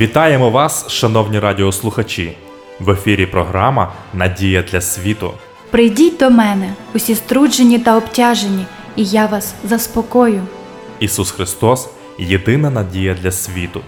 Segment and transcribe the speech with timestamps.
[0.00, 2.36] Вітаємо вас, шановні радіослухачі!
[2.80, 5.32] В ефірі програма Надія для світу.
[5.70, 8.66] Прийдіть до мене, усі струджені та обтяжені,
[8.96, 10.42] і я вас заспокою.
[11.00, 13.80] Ісус Христос єдина надія для світу.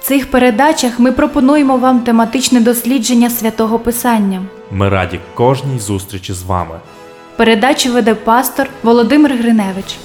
[0.00, 4.42] В цих передачах ми пропонуємо вам тематичне дослідження святого Писання.
[4.70, 6.74] Ми раді кожній зустрічі з вами.
[7.36, 9.96] Передачу веде пастор Володимир Гриневич.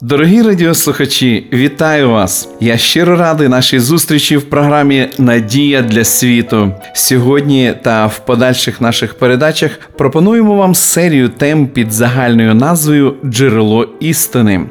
[0.00, 2.48] Дорогі радіослухачі, вітаю вас!
[2.60, 6.72] Я щиро радий нашій зустрічі в програмі Надія для світу.
[6.94, 14.66] Сьогодні та в подальших наших передачах пропонуємо вам серію тем під загальною назвою Джерело істини.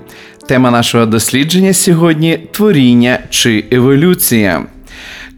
[0.48, 4.66] Тема нашого дослідження сьогодні творіння чи еволюція.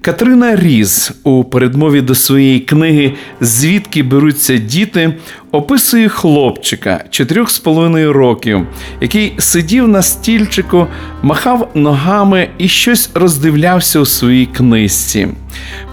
[0.07, 5.13] Катерина Різ у передмові до своєї книги Звідки беруться діти
[5.51, 8.67] описує хлопчика 4,5 років,
[9.01, 10.87] який сидів на стільчику,
[11.21, 15.27] махав ногами і щось роздивлявся у своїй книжці.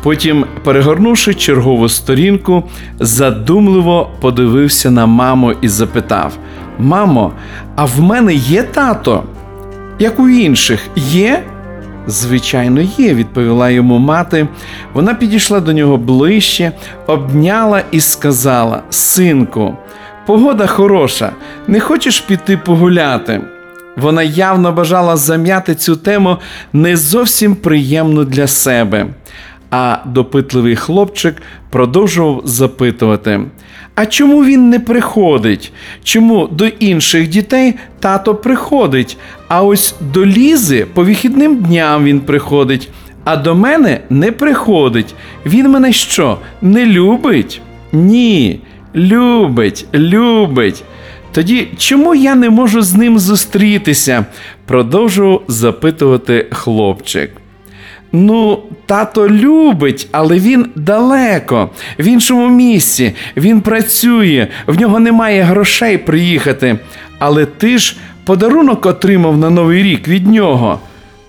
[0.03, 2.65] Потім, перегорнувши чергову сторінку,
[3.01, 6.39] задумливо подивився на маму і запитав:
[6.79, 7.33] Мамо,
[7.77, 9.25] а в мене є тато?
[9.99, 11.45] Як у інших, є?
[12.07, 14.49] Звичайно, є, відповіла йому мати.
[14.93, 16.73] Вона підійшла до нього ближче,
[17.07, 19.77] обняла і сказала: Синку,
[20.27, 21.33] погода хороша,
[21.67, 23.41] не хочеш піти погуляти?
[23.97, 26.37] Вона явно бажала зам'яти цю тему
[26.73, 29.07] не зовсім приємну для себе.
[29.71, 33.41] А допитливий хлопчик продовжував запитувати:
[33.95, 35.73] А чому він не приходить?
[36.05, 39.17] Чому до інших дітей тато приходить?
[39.57, 42.89] А ось до Лізи по вихідним дням він приходить,
[43.25, 45.15] а до мене не приходить.
[45.47, 47.61] Він мене що, не любить?
[47.93, 48.61] Ні,
[48.95, 50.85] любить, любить.
[51.33, 54.25] Тоді чому я не можу з ним зустрітися?
[54.67, 57.31] продовжував запитувати хлопчик.
[58.13, 63.15] Ну, тато любить, але він далеко, в іншому місці.
[63.37, 66.79] Він працює, в нього немає грошей приїхати.
[67.19, 70.79] Але ти ж подарунок отримав на Новий рік від нього.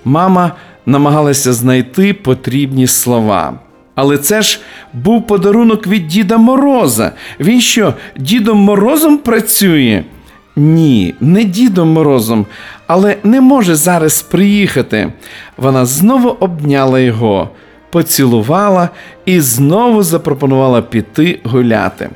[0.05, 0.51] Мама
[0.85, 3.53] намагалася знайти потрібні слова.
[3.95, 4.59] Але це ж
[4.93, 7.11] був подарунок від Діда Мороза.
[7.39, 10.03] Він що, Дідом Морозом працює?
[10.55, 12.45] Ні, не Дідом Морозом,
[12.87, 15.13] але не може зараз приїхати.
[15.57, 17.49] Вона знову обняла його,
[17.89, 18.89] поцілувала
[19.25, 22.09] і знову запропонувала піти гуляти.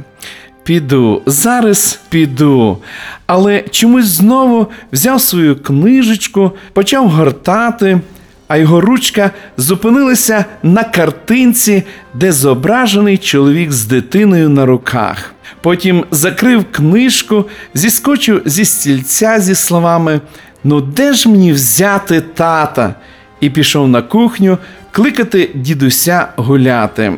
[0.70, 2.78] Піду, зараз піду.
[3.26, 8.02] Але чомусь знову взяв свою книжечку, почав гортати,
[8.48, 15.34] а його ручка зупинилася на картинці, де зображений чоловік з дитиною на руках.
[15.62, 20.22] Потім закрив книжку, зіскочив зі стільця зі словами:
[20.64, 22.96] Ну, де ж мені взяти тата?
[23.42, 24.58] І пішов на кухню
[24.92, 27.14] кликати дідуся гуляти.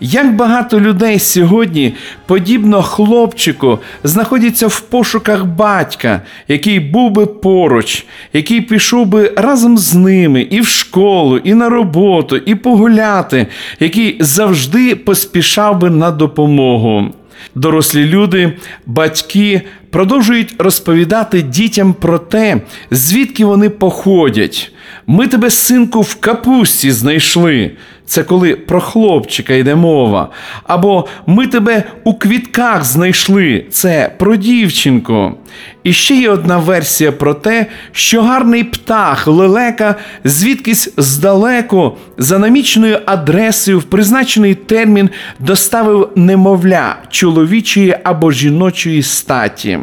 [0.00, 1.94] Як багато людей сьогодні,
[2.26, 9.94] подібно хлопчику, знаходяться в пошуках батька, який був би поруч, який пішов би разом з
[9.94, 13.46] ними і в школу, і на роботу, і погуляти,
[13.80, 17.04] який завжди поспішав би на допомогу.
[17.54, 18.52] Дорослі люди,
[18.86, 22.60] батьки продовжують розповідати дітям про те,
[22.90, 24.72] звідки вони походять.
[25.06, 27.70] Ми тебе, синку, в капусті знайшли.
[28.06, 30.28] Це коли про хлопчика йде мова.
[30.64, 33.66] Або ми тебе у квітках знайшли.
[33.70, 35.32] Це про дівчинку.
[35.84, 39.94] І ще є одна версія про те, що гарний птах лелека
[40.24, 49.78] звідкись здалеку за наміченою адресою в призначений термін доставив немовля чоловічої або жіночої статі.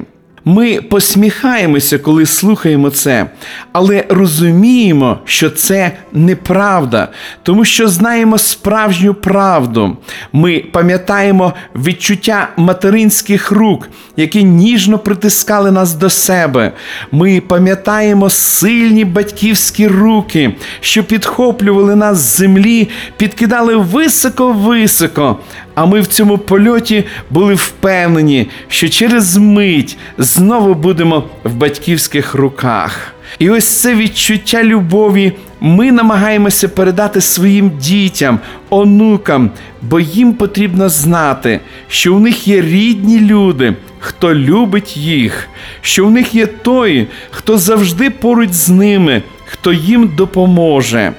[0.46, 3.26] Ми посміхаємося, коли слухаємо це,
[3.72, 7.08] але розуміємо, що це неправда,
[7.44, 9.98] тому що знаємо справжню правду.
[10.34, 16.72] Ми пам'ятаємо відчуття материнських рук, які ніжно притискали нас до себе.
[17.12, 25.38] Ми пам'ятаємо сильні батьківські руки, що підхоплювали нас з землі, підкидали високо-високо.
[25.82, 33.14] А ми в цьому польоті були впевнені, що через мить знову будемо в батьківських руках.
[33.40, 38.40] І ось це відчуття любові ми намагаємося передати своїм дітям,
[38.70, 39.52] онукам,
[39.82, 45.50] бо їм потрібно знати, що в них є рідні люди, хто любить їх,
[45.82, 51.14] що в них є той, хто завжди поруч з ними, хто їм допоможе.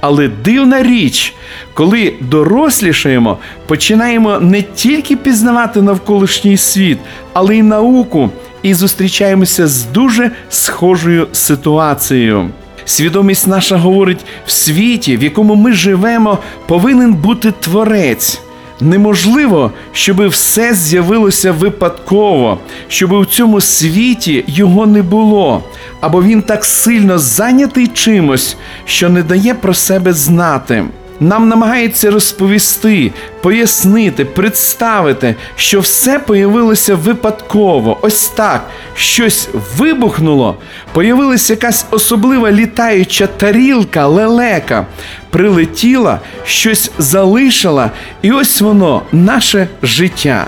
[0.00, 1.34] Але дивна річ,
[1.74, 6.98] коли дорослішаємо, починаємо не тільки пізнавати навколишній світ,
[7.32, 8.30] але й науку,
[8.62, 12.50] і зустрічаємося з дуже схожою ситуацією.
[12.84, 18.40] Свідомість наша говорить, в світі, в якому ми живемо, повинен бути творець.
[18.80, 22.58] Неможливо, щоб все з'явилося випадково,
[22.88, 25.64] щоб в цьому світі його не було,
[26.00, 30.84] або він так сильно зайнятий чимось, що не дає про себе знати.
[31.20, 33.12] Нам намагається розповісти,
[33.42, 37.98] пояснити, представити, що все появилося випадково.
[38.02, 38.70] Ось так.
[38.94, 40.56] Щось вибухнуло,
[40.92, 44.86] появилася якась особлива літаюча тарілка, лелека,
[45.30, 47.90] прилетіла, щось залишила,
[48.22, 50.46] і ось воно, наше життя.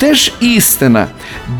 [0.00, 1.06] Де ж істина?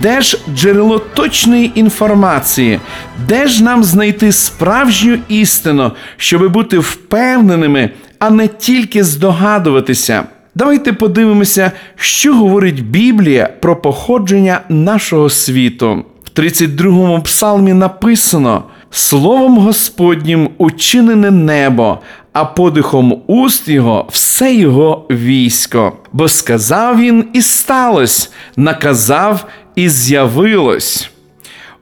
[0.03, 2.81] Де ж джерело точної інформації?
[3.29, 10.25] Де ж нам знайти справжню істину, щоб бути впевненими, а не тільки здогадуватися?
[10.55, 16.05] Давайте подивимося, що говорить Біблія про походження нашого світу.
[16.25, 21.99] В 32-му псалмі написано: Словом Господнім учинене небо,
[22.33, 25.93] а подихом уст його все його військо.
[26.13, 31.11] Бо сказав він і сталось, наказав і з'явилось.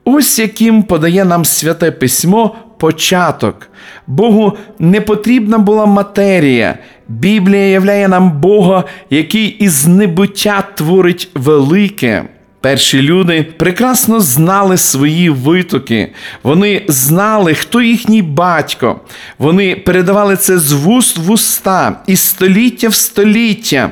[0.04, 3.68] Ось яким подає нам святе письмо початок.
[4.06, 6.78] Богу не потрібна була матерія.
[7.08, 12.24] Біблія являє нам Бога, який із небуття творить велике.
[12.60, 16.12] Перші люди прекрасно знали свої витоки,
[16.42, 19.00] вони знали, хто їхній батько.
[19.38, 23.90] Вони передавали це з вуст в уста і століття в століття.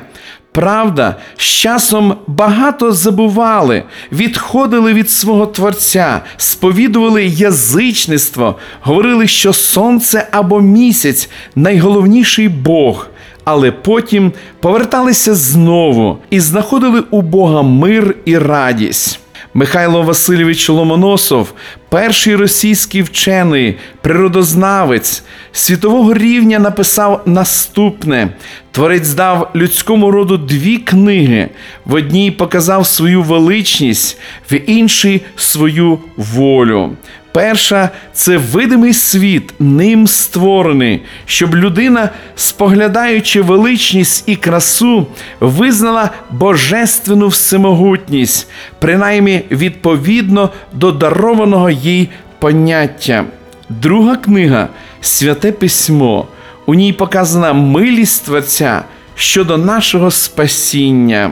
[0.55, 10.61] Правда, з часом багато забували, відходили від свого Творця, сповідували язичництво, говорили, що сонце або
[10.61, 13.07] місяць найголовніший Бог,
[13.43, 19.19] але потім поверталися знову і знаходили у Бога мир і радість.
[19.57, 21.53] Михайло Васильович Ломоносов,
[21.89, 28.29] перший російський вчений, природознавець світового рівня написав наступне:
[28.71, 31.49] Творець дав людському роду дві книги.
[31.85, 34.19] В одній показав свою величність,
[34.51, 36.97] в іншій свою волю.
[37.35, 45.07] Перша це видимий світ, ним створений, щоб людина, споглядаючи величність і красу,
[45.39, 48.49] визнала божественну всемогутність,
[48.79, 52.09] принаймні відповідно до дарованого їй
[52.39, 53.25] поняття.
[53.69, 54.67] Друга книга
[55.01, 56.27] Святе Письмо.
[56.65, 58.83] У ній показана милість Творця
[59.15, 61.31] щодо нашого спасіння.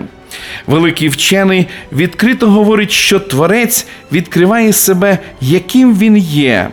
[0.68, 6.70] Великий вчений відкрито говорить, що Творець відкриває себе, яким він є.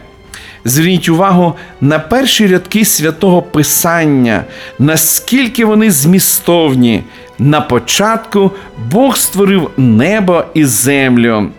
[0.64, 4.44] Зверніть увагу на перші рядки святого Писання,
[4.78, 7.02] наскільки вони змістовні.
[7.38, 8.50] На початку
[8.90, 11.50] Бог створив небо і землю.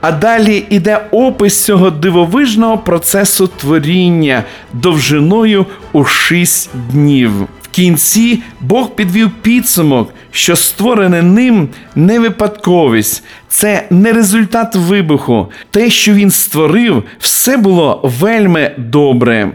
[0.00, 7.32] А далі йде опис цього дивовижного процесу творіння довжиною у шість днів.
[7.62, 15.48] В кінці Бог підвів підсумок, що створене ним не випадковість, це не результат вибуху.
[15.70, 19.52] Те, що він створив, все було вельми добре.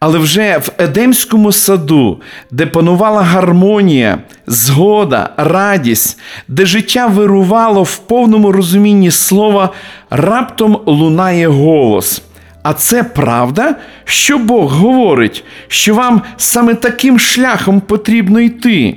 [0.00, 2.20] Але вже в Едемському саду,
[2.50, 6.18] де панувала гармонія, згода, радість,
[6.48, 9.72] де життя вирувало в повному розумінні слова,
[10.10, 12.22] раптом лунає голос.
[12.62, 18.96] А це правда, що Бог говорить, що вам саме таким шляхом потрібно йти?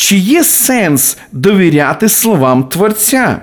[0.00, 3.40] Чи є сенс довіряти словам Творця?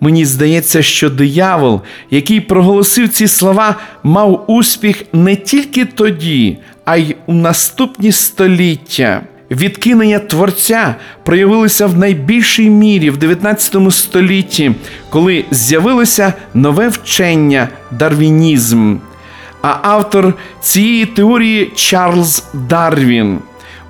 [0.00, 7.16] Мені здається, що диявол, який проголосив ці слова, мав успіх не тільки тоді, а й
[7.26, 9.22] у наступні століття.
[9.50, 14.72] Відкинення творця проявилося в найбільшій мірі в 19 столітті,
[15.10, 18.96] коли з'явилося нове вчення дарвінізм.
[19.62, 23.38] А автор цієї теорії Чарльз Дарвін.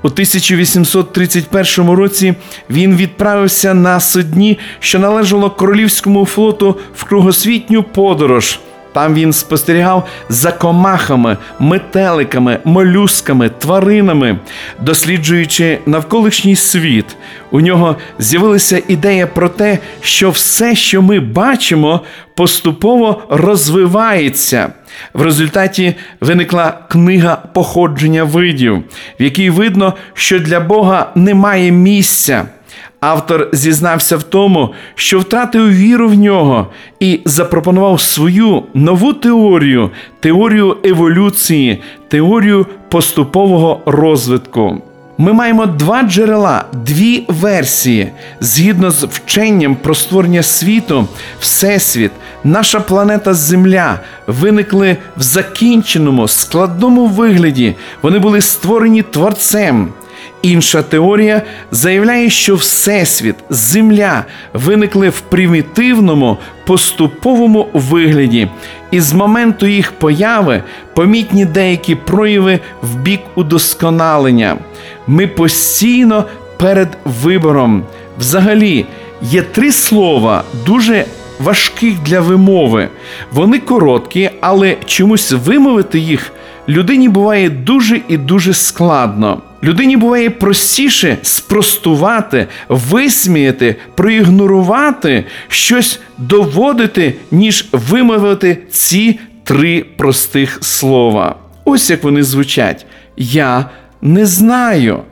[0.03, 2.35] У 1831 році
[2.71, 8.59] він відправився на судні, що належало королівському флоту в кругосвітню подорож.
[8.93, 14.39] Там він спостерігав за комахами, метеликами, молюсками, тваринами,
[14.81, 17.17] досліджуючи навколишній світ.
[17.51, 22.01] У нього з'явилася ідея про те, що все, що ми бачимо,
[22.35, 24.73] поступово розвивається.
[25.15, 28.83] В результаті виникла книга походження видів,
[29.21, 32.45] в якій видно, що для Бога немає місця.
[33.03, 36.67] Автор зізнався в тому, що втратив віру в нього
[37.01, 39.91] і запропонував свою нову теорію,
[40.21, 44.83] теорію еволюції, теорію поступового розвитку.
[45.19, 48.13] Ми маємо два джерела, дві версії.
[48.41, 51.09] Згідно з вченням про створення світу,
[51.41, 52.11] Всесвіт,
[52.45, 57.75] наша планета Земля виникли в закінченому, складному вигляді.
[58.03, 59.89] Вони були створені Творцем.
[60.43, 68.49] Інша теорія заявляє, що Всесвіт, Земля виникли в примітивному, поступовому вигляді,
[68.91, 70.63] і з моменту їх появи
[70.95, 74.57] помітні деякі прояви в бік удосконалення.
[75.07, 76.25] Ми постійно
[76.57, 77.83] перед вибором.
[78.19, 78.87] Взагалі,
[79.23, 81.05] є три слова дуже
[81.41, 82.89] важких для вимови.
[83.33, 86.33] Вони короткі, але чомусь вимовити їх
[86.69, 89.43] людині буває дуже і дуже складно.
[89.65, 101.37] Людині буває простіше спростувати, висміяти, проігнорувати, щось доводити, ніж вимовити ці три простих слова.
[101.65, 103.71] Ось як вони звучать: Я
[104.03, 105.03] не знаю.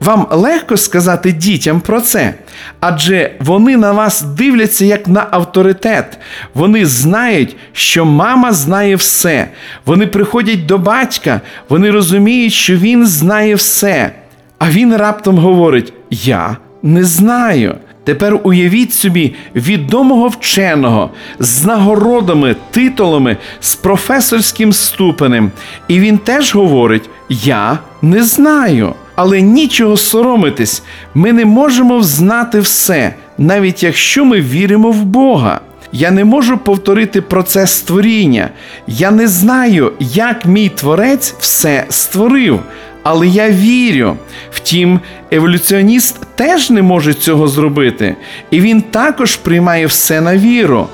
[0.00, 2.34] Вам легко сказати дітям про це,
[2.80, 6.18] адже вони на вас дивляться як на авторитет.
[6.54, 9.48] Вони знають, що мама знає все.
[9.86, 14.12] Вони приходять до батька, вони розуміють, що він знає все.
[14.58, 17.74] А він раптом говорить: Я не знаю.
[18.04, 25.50] Тепер уявіть собі відомого вченого з нагородами, титулами, з професорським ступенем.
[25.88, 28.94] І він теж говорить: Я не знаю.
[29.18, 30.82] Але нічого соромитись,
[31.14, 35.60] ми не можемо взнати все, навіть якщо ми віримо в Бога.
[35.92, 38.48] Я не можу повторити процес створіння.
[38.86, 42.60] Я не знаю, як мій творець все створив.
[43.02, 44.16] Але я вірю.
[44.50, 48.16] Втім, еволюціоніст теж не може цього зробити,
[48.50, 50.88] і він також приймає все на віру.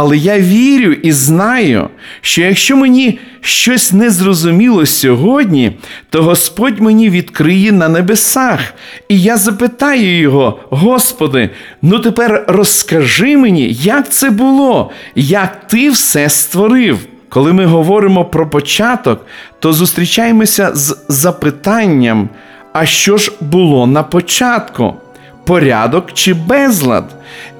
[0.00, 1.88] Але я вірю і знаю,
[2.20, 5.72] що якщо мені щось не зрозуміло сьогодні,
[6.10, 8.60] то Господь мені відкриє на небесах,
[9.08, 11.50] і я запитаю його, Господи,
[11.82, 16.98] ну тепер розкажи мені, як це було, як ти все створив.
[17.28, 19.26] Коли ми говоримо про початок,
[19.60, 22.28] то зустрічаємося з запитанням:
[22.72, 24.94] а що ж було на початку?
[25.48, 27.04] Порядок чи безлад.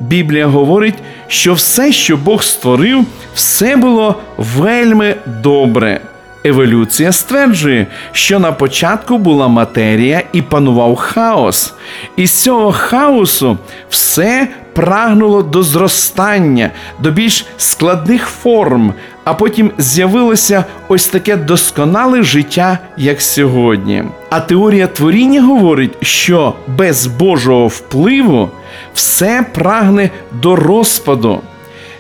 [0.00, 0.94] Біблія говорить,
[1.28, 3.04] що все, що Бог створив,
[3.34, 6.00] все було вельми добре.
[6.44, 11.74] Еволюція стверджує, що на початку була матерія і панував хаос.
[12.16, 13.58] І з цього хаосу
[13.90, 18.94] все прагнуло до зростання, до більш складних форм,
[19.28, 24.04] а потім з'явилося ось таке досконале життя, як сьогодні.
[24.30, 28.50] А теорія творіння говорить, що без Божого впливу
[28.94, 30.10] все прагне
[30.42, 31.40] до розпаду.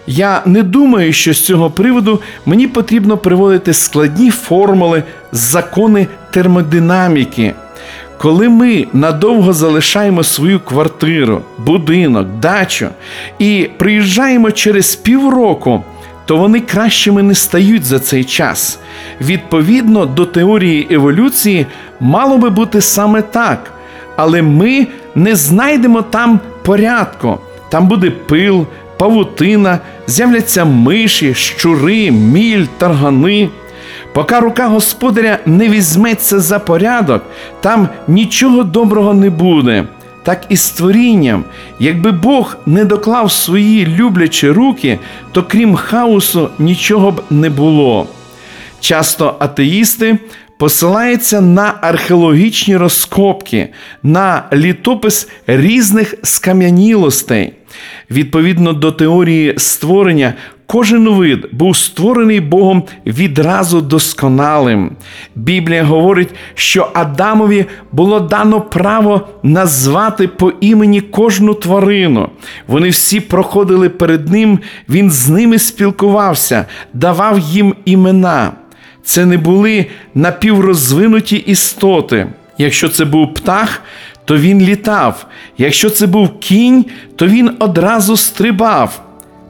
[0.06, 7.54] Я не думаю, що з цього приводу мені потрібно приводити складні формули, закони термодинаміки.
[8.18, 12.88] Коли ми надовго залишаємо свою квартиру, будинок, дачу
[13.38, 15.84] і приїжджаємо через півроку,
[16.28, 18.78] то вони кращими не стають за цей час.
[19.20, 21.66] Відповідно до теорії еволюції,
[22.00, 23.72] мало би бути саме так.
[24.16, 27.38] Але ми не знайдемо там порядку.
[27.70, 28.66] Там буде пил,
[28.98, 33.48] павутина, з'являться миші, щури, міль, таргани.
[34.12, 37.22] Поки рука господаря не візьметься за порядок,
[37.60, 39.84] там нічого доброго не буде.
[40.28, 41.44] Так і з творінням,
[41.78, 44.98] якби Бог не доклав свої люблячі руки,
[45.32, 48.06] то крім хаосу нічого б не було.
[48.80, 50.18] Часто атеїсти
[50.58, 53.68] посилаються на археологічні розкопки,
[54.02, 57.52] на літопис різних скам'янілостей.
[58.10, 60.34] Відповідно до теорії створення,
[60.68, 64.90] кожен вид був створений Богом відразу досконалим.
[65.34, 72.28] Біблія говорить, що Адамові було дано право назвати по імені кожну тварину.
[72.66, 74.58] Вони всі проходили перед ним,
[74.88, 78.52] він з ними спілкувався, давав їм імена.
[79.04, 82.26] Це не були напіврозвинуті істоти.
[82.58, 83.82] Якщо це був птах,
[84.24, 85.26] то він літав.
[85.58, 86.84] Якщо це був кінь,
[87.16, 89.07] то він одразу стрибав.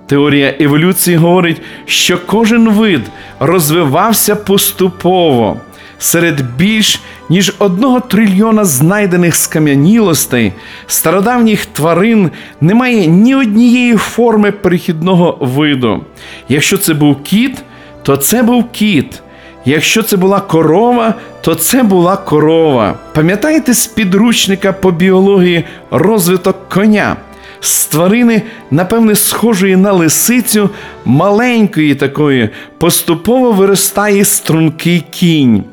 [0.09, 3.01] Теорія еволюції говорить, що кожен вид
[3.41, 5.57] розвивався поступово.
[5.99, 10.53] Серед більш ніж одного трильйона знайдених скам'янілостей
[10.87, 16.05] стародавніх тварин немає ні однієї форми перехідного виду.
[16.49, 17.63] Якщо це був кіт,
[18.03, 19.23] то це був кіт.
[19.65, 22.95] Якщо це була корова, то це була корова.
[23.15, 27.17] Пам'ятаєте з підручника по біології розвиток коня?
[27.61, 30.71] З тварини, напевне, схожої на лисицю,
[31.05, 32.49] маленької такої,
[32.79, 35.65] поступово виростає стрункий кінь.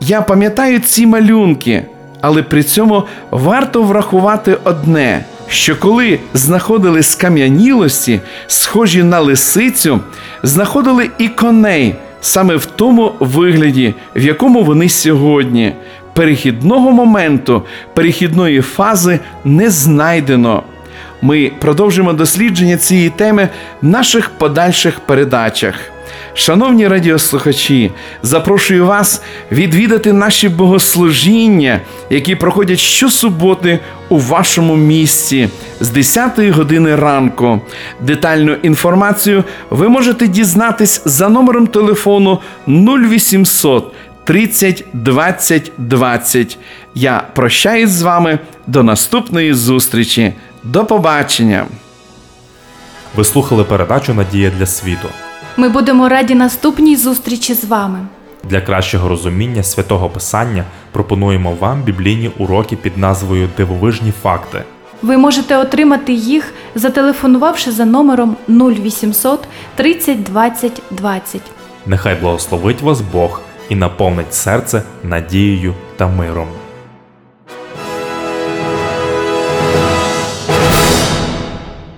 [0.00, 1.84] Я пам'ятаю ці малюнки,
[2.20, 10.00] Але при цьому варто врахувати одне, що коли знаходили скам'янілості, схожі на лисицю,
[10.42, 15.72] знаходили і коней саме в тому вигляді, в якому вони сьогодні.
[16.12, 17.62] Перехідного моменту,
[17.94, 20.62] перехідної фази не знайдено.
[21.22, 23.48] Ми продовжимо дослідження цієї теми
[23.82, 25.74] в наших подальших передачах.
[26.34, 27.90] Шановні радіослухачі,
[28.22, 29.22] запрошую вас
[29.52, 35.48] відвідати наші богослужіння, які проходять щосуботи у вашому місті
[35.80, 37.60] з 10 години ранку.
[38.00, 43.92] Детальну інформацію ви можете дізнатись за номером телефону 0800
[44.24, 46.58] 30 20 20.
[46.94, 50.32] Я прощаюсь з вами до наступної зустрічі.
[50.64, 51.66] До побачення!
[53.16, 55.08] Ви слухали передачу Надія для світу.
[55.56, 57.98] Ми будемо раді наступній зустрічі з вами.
[58.44, 64.62] Для кращого розуміння святого Писання пропонуємо вам біблійні уроки під назвою Дивовижні факти.
[65.02, 69.40] Ви можете отримати їх, зателефонувавши за номером 0800
[69.74, 71.40] 30 20 20.
[71.86, 76.48] Нехай благословить вас Бог і наповнить серце надією та миром.